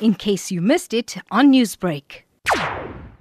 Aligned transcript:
in 0.00 0.14
case 0.14 0.50
you 0.50 0.60
missed 0.60 0.92
it 0.92 1.16
on 1.30 1.52
Newsbreak. 1.52 2.22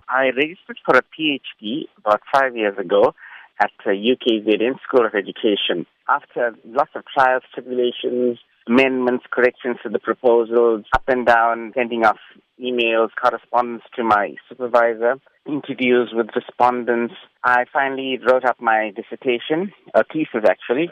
I 0.07 0.27
registered 0.35 0.77
for 0.85 0.97
a 0.97 1.01
PhD 1.01 1.83
about 1.97 2.21
five 2.33 2.55
years 2.55 2.77
ago 2.77 3.15
at 3.61 3.71
the 3.85 3.91
UKZN 3.91 4.79
School 4.81 5.05
of 5.05 5.13
Education. 5.15 5.85
After 6.07 6.55
lots 6.65 6.91
of 6.95 7.03
trials, 7.13 7.43
tribulations, 7.53 8.39
amendments, 8.67 9.25
corrections 9.31 9.77
to 9.83 9.89
the 9.89 9.99
proposals, 9.99 10.85
up 10.93 11.03
and 11.07 11.25
down, 11.25 11.71
sending 11.75 12.05
off 12.05 12.17
emails, 12.61 13.09
correspondence 13.21 13.83
to 13.95 14.03
my 14.03 14.35
supervisor, 14.49 15.15
interviews 15.45 16.09
with 16.13 16.27
respondents. 16.35 17.13
I 17.43 17.65
finally 17.71 18.19
wrote 18.25 18.45
up 18.45 18.59
my 18.59 18.91
dissertation, 18.95 19.71
a 19.93 20.03
thesis 20.03 20.47
actually. 20.49 20.89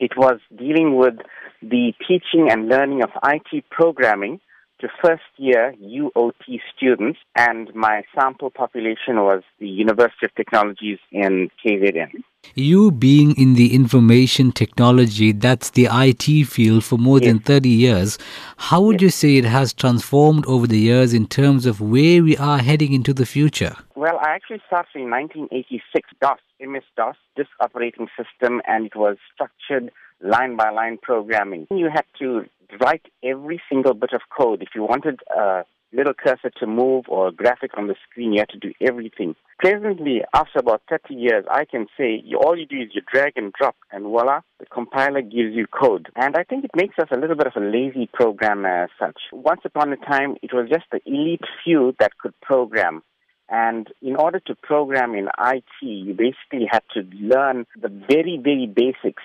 It 0.00 0.12
was 0.16 0.40
dealing 0.56 0.96
with 0.96 1.14
the 1.62 1.92
teaching 2.06 2.50
and 2.50 2.68
learning 2.68 3.02
of 3.02 3.10
IT 3.24 3.64
programming 3.70 4.40
to 4.80 4.88
first 5.02 5.22
year 5.36 5.74
UOT 5.82 6.60
students, 6.76 7.18
and 7.34 7.74
my 7.74 8.02
sample 8.14 8.50
population 8.50 9.16
was 9.16 9.42
the 9.58 9.68
University 9.68 10.26
of 10.26 10.34
Technologies 10.34 10.98
in 11.10 11.50
KZN. 11.64 12.22
You 12.54 12.90
being 12.90 13.36
in 13.36 13.54
the 13.54 13.74
information 13.74 14.52
technology, 14.52 15.32
that's 15.32 15.70
the 15.70 15.88
IT 15.90 16.46
field 16.46 16.84
for 16.84 16.98
more 16.98 17.18
yes. 17.18 17.28
than 17.28 17.38
30 17.40 17.68
years, 17.68 18.18
how 18.56 18.80
would 18.82 19.00
yes. 19.00 19.02
you 19.02 19.10
say 19.10 19.36
it 19.36 19.44
has 19.44 19.72
transformed 19.72 20.46
over 20.46 20.66
the 20.66 20.78
years 20.78 21.12
in 21.12 21.26
terms 21.26 21.66
of 21.66 21.80
where 21.80 22.22
we 22.22 22.36
are 22.36 22.58
heading 22.58 22.92
into 22.92 23.12
the 23.12 23.26
future? 23.26 23.74
Well, 23.94 24.18
I 24.18 24.30
actually 24.30 24.60
started 24.66 24.94
in 24.94 25.10
1986, 25.10 26.10
DOS, 26.20 26.38
MS 26.60 26.84
DOS, 26.96 27.16
this 27.36 27.48
operating 27.60 28.08
system, 28.16 28.60
and 28.66 28.86
it 28.86 28.96
was 28.96 29.16
structured 29.34 29.90
line 30.22 30.56
by 30.56 30.70
line 30.70 30.98
programming. 31.02 31.66
You 31.70 31.90
had 31.92 32.04
to 32.20 32.44
write 32.80 33.02
every 33.28 33.60
single 33.68 33.94
bit 33.94 34.12
of 34.12 34.22
code. 34.36 34.62
If 34.62 34.70
you 34.74 34.82
wanted 34.82 35.20
a 35.36 35.64
little 35.92 36.14
cursor 36.14 36.50
to 36.58 36.66
move 36.66 37.04
or 37.08 37.28
a 37.28 37.32
graphic 37.32 37.70
on 37.78 37.86
the 37.86 37.94
screen, 38.08 38.32
you 38.32 38.40
had 38.40 38.48
to 38.50 38.58
do 38.58 38.72
everything. 38.80 39.34
Presently, 39.58 40.22
after 40.34 40.58
about 40.58 40.82
30 40.90 41.14
years, 41.14 41.44
I 41.50 41.64
can 41.64 41.86
say 41.96 42.20
you, 42.22 42.38
all 42.38 42.58
you 42.58 42.66
do 42.66 42.76
is 42.76 42.90
you 42.92 43.00
drag 43.10 43.32
and 43.36 43.52
drop, 43.52 43.76
and 43.90 44.04
voila, 44.04 44.40
the 44.58 44.66
compiler 44.66 45.22
gives 45.22 45.54
you 45.54 45.66
code. 45.66 46.08
And 46.14 46.36
I 46.36 46.44
think 46.44 46.64
it 46.64 46.72
makes 46.76 46.98
us 46.98 47.08
a 47.10 47.18
little 47.18 47.36
bit 47.36 47.46
of 47.46 47.56
a 47.56 47.64
lazy 47.64 48.08
programmer 48.12 48.84
as 48.84 48.90
such. 48.98 49.18
Once 49.32 49.62
upon 49.64 49.92
a 49.92 49.96
time, 49.96 50.36
it 50.42 50.52
was 50.52 50.68
just 50.68 50.84
the 50.92 51.00
elite 51.06 51.44
few 51.64 51.94
that 51.98 52.18
could 52.18 52.38
program. 52.40 53.02
And 53.48 53.86
in 54.02 54.16
order 54.16 54.40
to 54.40 54.56
program 54.56 55.14
in 55.14 55.28
IT, 55.38 55.64
you 55.80 56.14
basically 56.14 56.66
had 56.70 56.82
to 56.94 57.02
learn 57.14 57.64
the 57.80 57.88
very, 57.88 58.40
very 58.42 58.66
basics, 58.66 59.22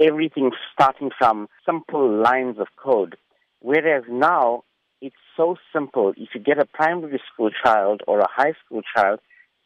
everything 0.00 0.52
starting 0.72 1.10
from 1.18 1.48
simple 1.66 2.22
lines 2.22 2.58
of 2.60 2.68
code. 2.76 3.16
Whereas 3.60 4.04
now, 4.08 4.64
it's 5.00 5.16
so 5.36 5.56
simple. 5.72 6.12
If 6.16 6.30
you 6.34 6.40
get 6.40 6.58
a 6.58 6.66
primary 6.66 7.20
school 7.32 7.50
child 7.64 8.02
or 8.06 8.20
a 8.20 8.28
high 8.28 8.54
school 8.64 8.82
child, 8.96 9.20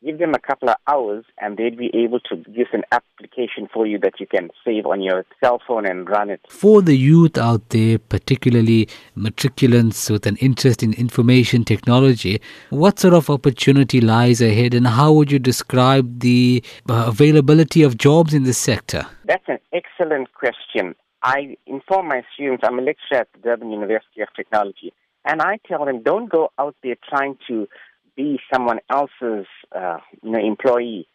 give 0.04 0.18
them 0.18 0.34
a 0.34 0.38
couple 0.38 0.68
of 0.68 0.76
hours 0.88 1.24
and 1.38 1.56
they'd 1.56 1.78
be 1.78 1.90
able 1.94 2.18
to 2.20 2.36
use 2.50 2.68
an 2.72 2.82
application 2.90 3.68
for 3.72 3.86
you 3.86 3.98
that 4.00 4.18
you 4.18 4.26
can 4.26 4.50
save 4.64 4.84
on 4.84 5.00
your 5.00 5.24
cell 5.42 5.60
phone 5.66 5.86
and 5.86 6.08
run 6.08 6.28
it. 6.28 6.40
For 6.48 6.82
the 6.82 6.96
youth 6.96 7.38
out 7.38 7.68
there, 7.68 7.98
particularly 7.98 8.88
matriculants 9.16 10.10
with 10.10 10.26
an 10.26 10.36
interest 10.36 10.82
in 10.82 10.92
information 10.94 11.64
technology, 11.64 12.40
what 12.70 12.98
sort 12.98 13.14
of 13.14 13.30
opportunity 13.30 14.00
lies 14.00 14.40
ahead 14.40 14.74
and 14.74 14.86
how 14.86 15.12
would 15.12 15.30
you 15.30 15.38
describe 15.38 16.20
the 16.20 16.62
uh, 16.88 17.04
availability 17.06 17.82
of 17.82 17.96
jobs 17.96 18.34
in 18.34 18.42
this 18.42 18.58
sector? 18.58 19.06
That's 19.24 19.48
an 19.48 19.58
excellent 19.72 20.32
question. 20.34 20.94
I 21.22 21.56
inform 21.66 22.08
my 22.08 22.22
students, 22.34 22.64
I'm 22.66 22.78
a 22.78 22.82
lecturer 22.82 23.20
at 23.20 23.28
the 23.32 23.38
Durban 23.38 23.70
University 23.70 24.22
of 24.22 24.28
Technology, 24.34 24.92
and 25.24 25.40
I 25.40 25.58
tell 25.68 25.84
them 25.84 26.02
don't 26.02 26.30
go 26.30 26.50
out 26.58 26.74
there 26.82 26.96
trying 27.08 27.38
to 27.48 27.68
be 28.16 28.40
someone 28.52 28.80
else's 28.90 29.46
uh, 29.74 29.98
you 30.22 30.32
know 30.32 30.38
employee. 30.38 31.06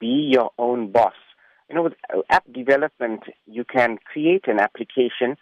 Be 0.00 0.30
your 0.32 0.50
own 0.58 0.92
boss. 0.92 1.14
You 1.68 1.74
know, 1.74 1.82
with 1.82 1.94
app 2.30 2.44
development, 2.52 3.24
you 3.46 3.64
can 3.64 3.98
create 4.10 4.44
an 4.46 4.60
application, 4.60 5.36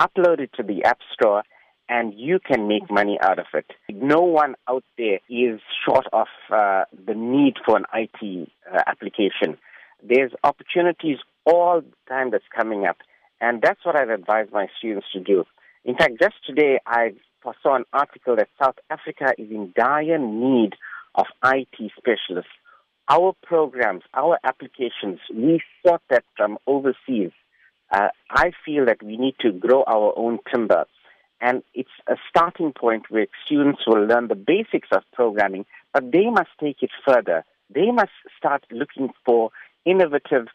upload 0.00 0.40
it 0.40 0.50
to 0.56 0.62
the 0.62 0.84
App 0.84 0.98
Store, 1.14 1.42
and 1.88 2.14
you 2.14 2.38
can 2.38 2.68
make 2.68 2.90
money 2.90 3.18
out 3.20 3.38
of 3.38 3.46
it. 3.54 3.66
No 3.90 4.20
one 4.20 4.54
out 4.68 4.84
there 4.96 5.18
is 5.28 5.60
short 5.84 6.06
of 6.12 6.28
uh, 6.50 6.84
the 7.06 7.14
need 7.14 7.54
for 7.64 7.76
an 7.76 7.84
IT 7.94 8.48
uh, 8.72 8.80
application. 8.86 9.58
There's 10.02 10.32
opportunities 10.44 11.18
all 11.44 11.80
the 11.80 11.96
time 12.08 12.30
that's 12.30 12.44
coming 12.54 12.86
up, 12.86 12.98
and 13.42 13.60
that's 13.60 13.84
what 13.84 13.96
I've 13.96 14.08
advised 14.08 14.52
my 14.52 14.68
students 14.78 15.08
to 15.12 15.20
do. 15.20 15.44
In 15.84 15.96
fact, 15.96 16.12
just 16.20 16.36
today 16.46 16.78
I 16.86 17.12
saw 17.62 17.74
an 17.74 17.84
article 17.92 18.36
that 18.36 18.48
South 18.62 18.76
Africa 18.88 19.34
is 19.36 19.50
in 19.50 19.74
dire 19.76 20.18
need 20.18 20.74
of 21.16 21.26
IT 21.44 21.92
specialists. 21.98 22.52
Our 23.08 23.34
programs, 23.42 24.04
our 24.14 24.38
applications, 24.44 25.18
we 25.34 25.60
sought 25.84 26.02
that 26.08 26.24
from 26.36 26.56
overseas. 26.68 27.32
Uh, 27.90 28.08
I 28.30 28.52
feel 28.64 28.86
that 28.86 29.02
we 29.02 29.16
need 29.16 29.34
to 29.40 29.50
grow 29.50 29.82
our 29.88 30.14
own 30.16 30.38
timber. 30.50 30.84
And 31.40 31.64
it's 31.74 31.90
a 32.08 32.14
starting 32.30 32.72
point 32.72 33.10
where 33.10 33.26
students 33.44 33.80
will 33.88 34.06
learn 34.06 34.28
the 34.28 34.36
basics 34.36 34.88
of 34.92 35.02
programming, 35.12 35.66
but 35.92 36.12
they 36.12 36.30
must 36.30 36.50
take 36.60 36.76
it 36.80 36.90
further. 37.04 37.44
They 37.74 37.90
must 37.90 38.12
start 38.38 38.64
looking 38.70 39.10
for 39.26 39.50
innovative 39.84 40.46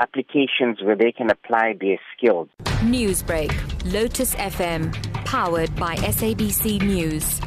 applications 0.00 0.82
where 0.82 0.96
they 0.96 1.12
can 1.12 1.30
apply 1.30 1.76
their 1.80 1.98
skills. 2.16 2.48
Newsbreak, 2.82 3.52
Lotus 3.92 4.34
FM, 4.34 4.92
powered 5.24 5.74
by 5.76 5.96
SABC 5.96 6.82
News. 6.82 7.40